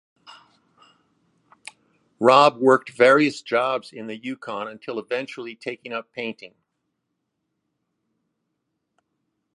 [2.19, 6.55] Robb worked various jobs in the Yukon until eventually taking up painting.